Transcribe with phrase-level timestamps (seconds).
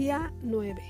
[0.00, 0.80] Día 9.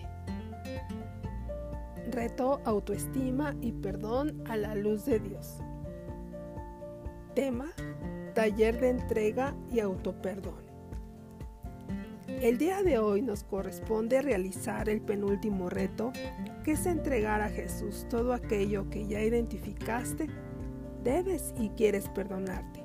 [2.12, 5.58] Reto autoestima y perdón a la luz de Dios.
[7.34, 7.72] Tema,
[8.34, 10.62] taller de entrega y autoperdón.
[12.40, 16.12] El día de hoy nos corresponde realizar el penúltimo reto,
[16.62, 20.28] que es entregar a Jesús todo aquello que ya identificaste,
[21.02, 22.84] debes y quieres perdonarte.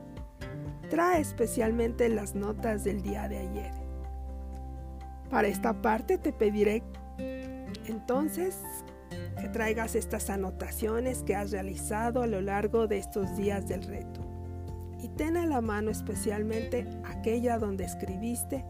[0.89, 3.84] Trae especialmente las notas del día de ayer.
[5.29, 6.83] Para esta parte te pediré
[7.87, 8.57] entonces
[9.39, 14.21] que traigas estas anotaciones que has realizado a lo largo de estos días del reto.
[15.01, 18.65] Y ten a la mano especialmente aquella donde escribiste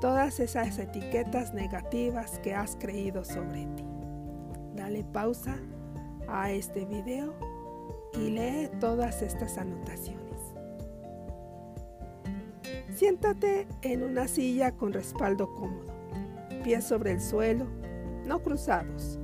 [0.00, 3.84] todas esas etiquetas negativas que has creído sobre ti.
[4.76, 5.56] Dale pausa
[6.28, 7.34] a este video
[8.14, 10.18] y lee todas estas anotaciones.
[12.94, 15.87] Siéntate en una silla con respaldo cómodo,
[16.58, 17.66] pies sobre el suelo,
[18.26, 19.18] no cruzados,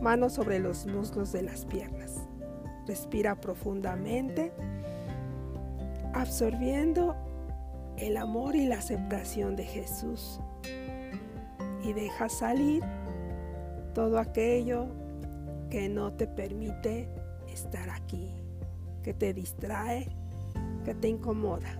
[0.00, 2.28] manos sobre los muslos de las piernas.
[2.86, 4.52] Respira profundamente,
[6.12, 7.16] absorbiendo
[7.96, 10.40] el amor y la aceptación de Jesús
[11.84, 12.82] y deja salir
[13.94, 14.86] todo aquello
[15.70, 17.08] que no te permite
[17.48, 18.30] estar aquí,
[19.02, 20.08] que te distrae,
[20.84, 21.78] que te incomoda.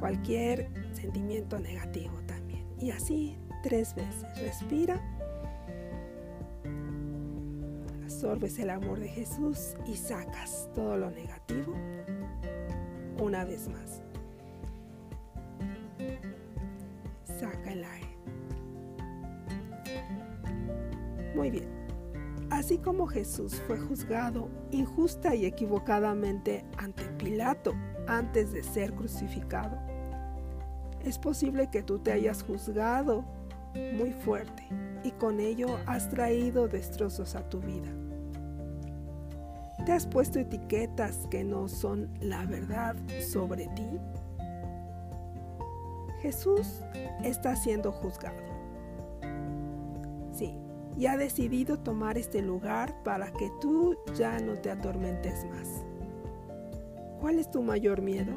[0.00, 2.37] Cualquier sentimiento negativo también.
[2.80, 4.24] Y así tres veces.
[4.40, 5.00] Respira.
[8.04, 11.74] Absorbes el amor de Jesús y sacas todo lo negativo
[13.20, 14.02] una vez más.
[17.24, 18.16] Saca el aire.
[21.34, 21.68] Muy bien.
[22.50, 27.74] Así como Jesús fue juzgado injusta y equivocadamente ante Pilato
[28.06, 29.78] antes de ser crucificado,
[31.04, 33.24] es posible que tú te hayas juzgado
[33.94, 34.66] muy fuerte
[35.04, 37.88] y con ello has traído destrozos a tu vida.
[39.84, 43.88] ¿Te has puesto etiquetas que no son la verdad sobre ti?
[46.20, 46.82] Jesús
[47.22, 48.42] está siendo juzgado.
[50.32, 50.58] Sí,
[50.96, 55.84] y ha decidido tomar este lugar para que tú ya no te atormentes más.
[57.20, 58.36] ¿Cuál es tu mayor miedo?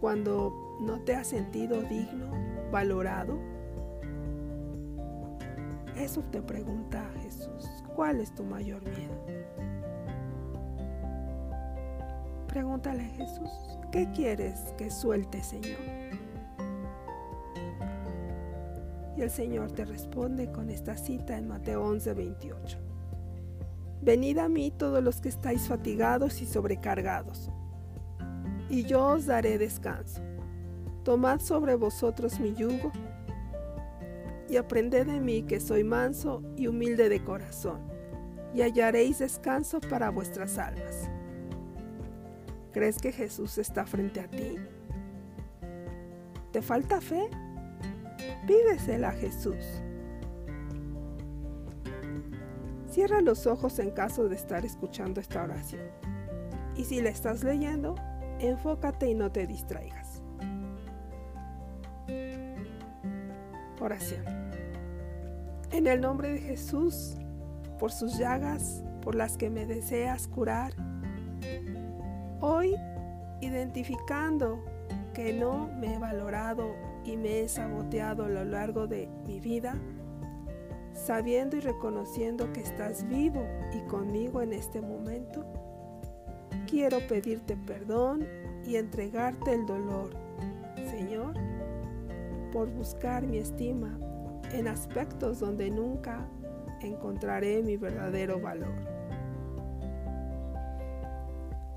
[0.00, 2.30] Cuando no te has sentido digno,
[2.70, 3.38] valorado.
[5.96, 7.68] Eso te pregunta Jesús.
[7.96, 9.48] ¿Cuál es tu mayor miedo?
[12.46, 13.50] Pregúntale a Jesús,
[13.92, 15.78] ¿qué quieres que suelte, Señor?
[19.16, 22.78] Y el Señor te responde con esta cita en Mateo 11, 28.
[24.00, 27.50] Venid a mí todos los que estáis fatigados y sobrecargados,
[28.68, 30.22] y yo os daré descanso.
[31.04, 32.92] Tomad sobre vosotros mi yugo
[34.48, 37.80] y aprended de mí que soy manso y humilde de corazón,
[38.54, 41.10] y hallaréis descanso para vuestras almas.
[42.72, 44.56] ¿Crees que Jesús está frente a ti?
[46.52, 47.28] ¿Te falta fe?
[48.46, 49.82] Pídesela a Jesús.
[52.90, 55.82] Cierra los ojos en caso de estar escuchando esta oración.
[56.76, 57.96] Y si la estás leyendo,
[58.40, 60.22] enfócate y no te distraigas.
[63.80, 64.24] Oración.
[65.70, 67.16] En el nombre de Jesús,
[67.78, 70.72] por sus llagas, por las que me deseas curar,
[72.40, 72.74] hoy
[73.40, 74.64] identificando
[75.14, 79.76] que no me he valorado y me he saboteado a lo largo de mi vida,
[80.92, 85.44] sabiendo y reconociendo que estás vivo y conmigo en este momento,
[86.68, 88.26] quiero pedirte perdón
[88.66, 90.10] y entregarte el dolor,
[90.90, 91.34] Señor,
[92.52, 93.98] por buscar mi estima
[94.52, 96.28] en aspectos donde nunca
[96.80, 98.74] encontraré mi verdadero valor.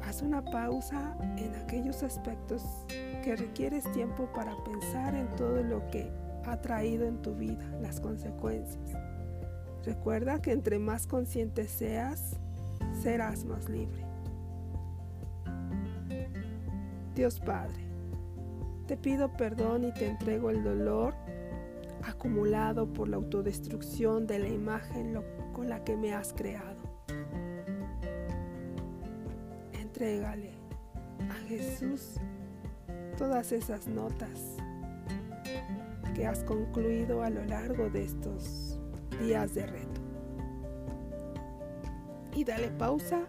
[0.03, 2.64] Haz una pausa en aquellos aspectos
[3.23, 6.11] que requieres tiempo para pensar en todo lo que
[6.46, 8.91] ha traído en tu vida, las consecuencias.
[9.85, 12.35] Recuerda que entre más consciente seas,
[13.02, 14.10] serás más libre.
[17.22, 17.84] Dios Padre,
[18.88, 21.14] te pido perdón y te entrego el dolor
[22.03, 25.22] acumulado por la autodestrucción de la imagen
[25.53, 26.82] con la que me has creado.
[29.72, 30.53] Entrégale
[31.29, 32.16] a Jesús
[33.20, 34.58] todas esas notas
[36.16, 38.79] que has concluido a lo largo de estos
[39.22, 40.02] días de reto.
[42.34, 43.20] Y dale pausa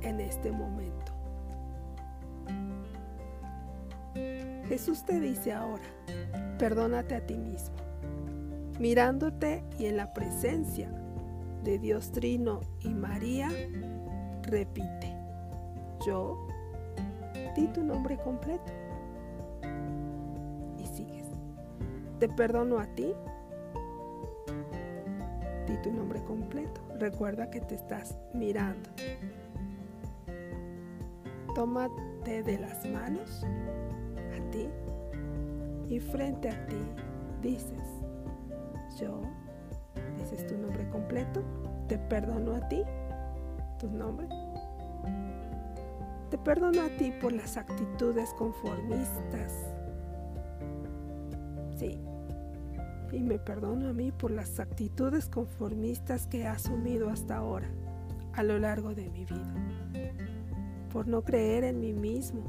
[0.00, 0.91] en este momento.
[4.72, 5.82] Jesús te dice ahora,
[6.58, 7.76] perdónate a ti mismo,
[8.80, 10.90] mirándote y en la presencia
[11.62, 13.50] de Dios Trino y María,
[14.40, 15.14] repite,
[16.06, 16.48] yo,
[17.54, 18.72] di tu nombre completo
[20.78, 21.26] y sigues.
[22.18, 23.12] Te perdono a ti,
[25.68, 26.80] di tu nombre completo.
[26.98, 28.88] Recuerda que te estás mirando.
[31.54, 33.44] Tómate de las manos
[35.88, 36.76] y frente a ti
[37.42, 37.82] dices,
[39.00, 39.20] yo,
[40.18, 41.42] dices tu nombre completo,
[41.88, 42.82] te perdono a ti,
[43.78, 44.28] tu nombre.
[46.30, 49.52] Te perdono a ti por las actitudes conformistas.
[51.76, 52.00] Sí.
[53.12, 57.68] Y me perdono a mí por las actitudes conformistas que he asumido hasta ahora,
[58.32, 59.54] a lo largo de mi vida
[60.92, 62.42] por no creer en mí mismo,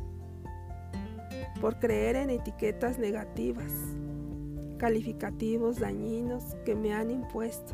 [1.64, 3.72] por creer en etiquetas negativas,
[4.78, 7.74] calificativos dañinos que me han impuesto.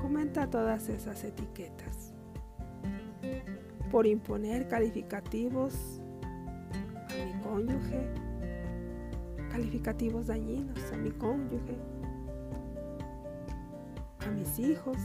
[0.00, 2.14] Comenta todas esas etiquetas.
[3.90, 6.00] Por imponer calificativos
[7.10, 8.08] a mi cónyuge,
[9.50, 11.76] calificativos dañinos a mi cónyuge,
[14.26, 14.96] a mis hijos,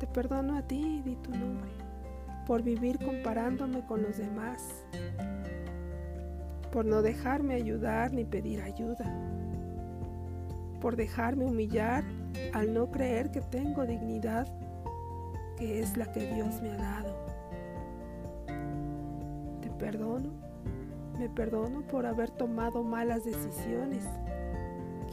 [0.00, 1.83] te perdono a ti, di tu nombre,
[2.46, 4.84] por vivir comparándome con los demás,
[6.72, 9.10] por no dejarme ayudar ni pedir ayuda,
[10.80, 12.04] por dejarme humillar
[12.52, 14.46] al no creer que tengo dignidad,
[15.56, 17.26] que es la que Dios me ha dado.
[19.60, 20.30] Te perdono,
[21.18, 24.04] me perdono por haber tomado malas decisiones,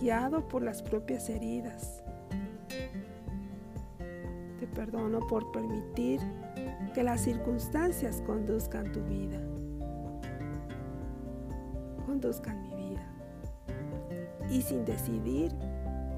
[0.01, 2.01] guiado por las propias heridas
[4.61, 6.21] te perdono por permitir
[6.93, 9.39] que las circunstancias conduzcan tu vida,
[12.05, 13.07] conduzcan mi vida
[14.49, 15.51] y sin decidir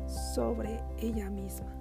[0.07, 1.71] sobre ella misma.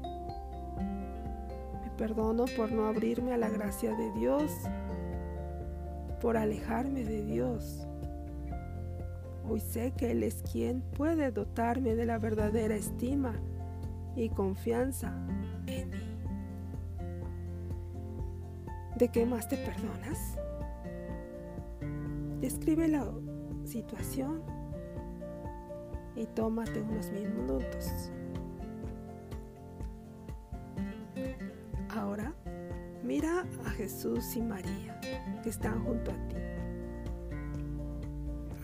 [1.82, 4.52] Me perdono por no abrirme a la gracia de Dios,
[6.20, 7.86] por alejarme de Dios.
[9.48, 13.34] Hoy sé que Él es quien puede dotarme de la verdadera estima
[14.14, 15.14] y confianza
[15.66, 16.11] en mí.
[18.96, 20.36] ¿De qué más te perdonas?
[22.40, 23.10] Describe la
[23.64, 24.42] situación
[26.14, 28.12] y tómate unos minutos.
[31.88, 32.34] Ahora
[33.02, 35.00] mira a Jesús y María
[35.42, 36.36] que están junto a ti.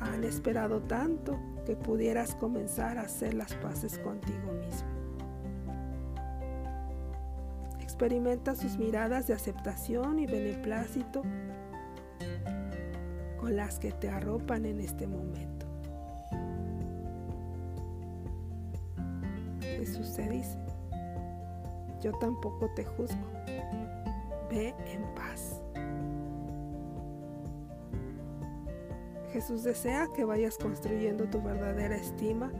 [0.00, 4.97] Han esperado tanto que pudieras comenzar a hacer las paces contigo mismo.
[7.98, 11.24] Experimenta sus miradas de aceptación y beneplácito
[13.40, 15.66] con las que te arropan en este momento.
[19.60, 20.56] Jesús te dice,
[22.00, 23.26] yo tampoco te juzgo,
[24.48, 25.60] ve en paz.
[29.32, 32.52] Jesús desea que vayas construyendo tu verdadera estima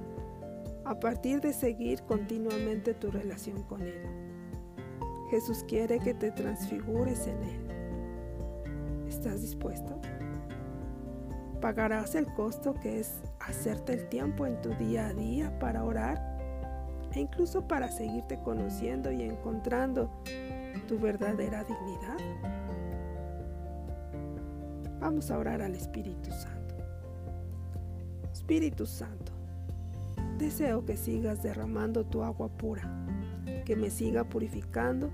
[0.85, 4.28] a partir de seguir continuamente tu relación con Él.
[5.31, 9.09] Jesús quiere que te transfigures en Él.
[9.09, 10.01] ¿Estás dispuesto?
[11.61, 16.39] Pagarás el costo que es hacerte el tiempo en tu día a día para orar
[17.13, 20.11] e incluso para seguirte conociendo y encontrando
[20.87, 22.17] tu verdadera dignidad.
[25.01, 26.75] Vamos a orar al Espíritu Santo.
[28.33, 29.33] Espíritu Santo,
[30.39, 33.07] deseo que sigas derramando tu agua pura
[33.65, 35.11] que me siga purificando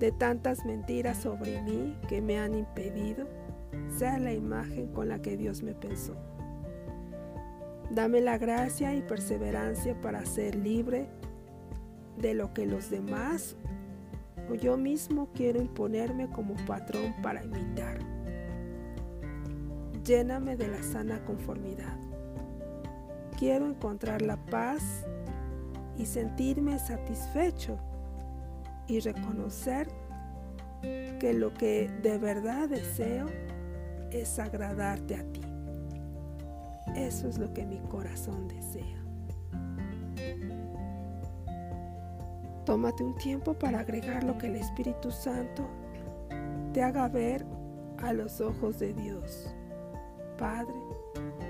[0.00, 3.28] de tantas mentiras sobre mí que me han impedido
[3.96, 6.16] sea la imagen con la que Dios me pensó.
[7.90, 11.06] Dame la gracia y perseverancia para ser libre
[12.16, 13.56] de lo que los demás
[14.50, 17.98] o yo mismo quiero imponerme como patrón para imitar.
[20.02, 21.98] Lléname de la sana conformidad.
[23.38, 25.04] Quiero encontrar la paz
[25.98, 27.78] y sentirme satisfecho
[28.90, 29.88] y reconocer
[30.82, 33.26] que lo que de verdad deseo
[34.10, 35.42] es agradarte a ti.
[36.96, 38.98] Eso es lo que mi corazón desea.
[42.66, 45.68] Tómate un tiempo para agregar lo que el Espíritu Santo
[46.72, 47.46] te haga ver
[47.98, 49.54] a los ojos de Dios,
[50.36, 50.74] Padre,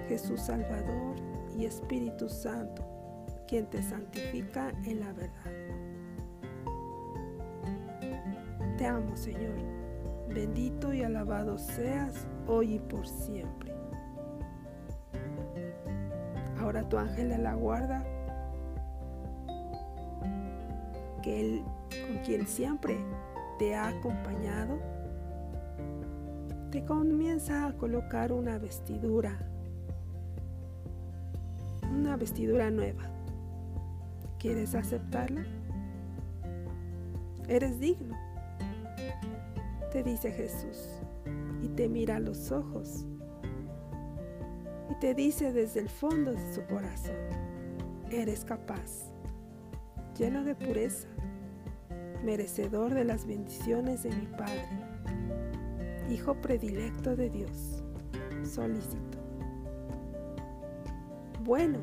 [0.09, 1.16] Jesús Salvador
[1.56, 2.85] y Espíritu Santo
[3.49, 5.70] quien te santifica en la verdad.
[8.81, 9.57] Te amo, Señor.
[10.31, 13.75] bendito y alabado seas hoy y por siempre.
[16.59, 18.03] Ahora tu ángel de la guarda,
[21.23, 22.97] que él con quien siempre
[23.59, 24.79] te ha acompañado,
[26.71, 29.37] te comienza a colocar una vestidura,
[31.93, 33.03] una vestidura nueva.
[34.39, 35.45] ¿Quieres aceptarla?
[37.47, 38.17] Eres digno,
[39.90, 41.00] te dice Jesús,
[41.62, 43.06] y te mira a los ojos,
[44.88, 47.16] y te dice desde el fondo de su corazón,
[48.11, 49.11] eres capaz,
[50.16, 51.09] lleno de pureza,
[52.25, 54.68] merecedor de las bendiciones de mi Padre,
[56.09, 57.85] Hijo predilecto de Dios,
[58.42, 59.18] solícito.
[61.44, 61.78] Bueno,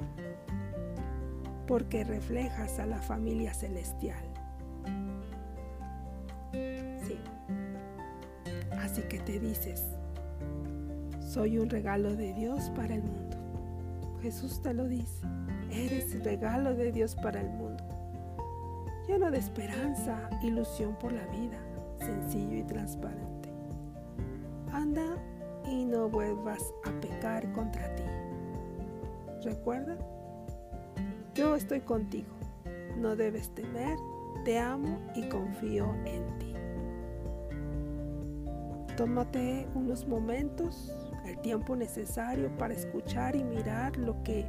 [1.65, 4.26] porque reflejas a la familia celestial.
[9.27, 9.85] Te dices,
[11.19, 13.37] soy un regalo de Dios para el mundo.
[14.23, 15.27] Jesús te lo dice,
[15.69, 17.97] eres regalo de Dios para el mundo
[19.07, 21.57] lleno de esperanza, ilusión por la vida,
[21.97, 23.49] sencillo y transparente.
[24.71, 25.15] Anda
[25.65, 28.03] y no vuelvas a pecar contra ti.
[29.43, 29.97] Recuerda,
[31.33, 32.33] yo estoy contigo,
[32.97, 33.97] no debes temer,
[34.43, 36.46] te amo y confío en ti.
[38.97, 40.91] Tómate unos momentos,
[41.23, 44.43] el tiempo necesario para escuchar y mirar lo que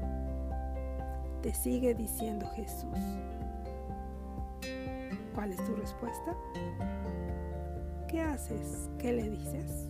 [1.43, 2.99] te sigue diciendo Jesús.
[5.35, 6.35] ¿Cuál es tu respuesta?
[8.09, 8.89] ¿Qué haces?
[8.99, 9.88] ¿Qué le dices?